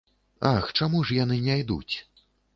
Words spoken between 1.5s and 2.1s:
не ідуць?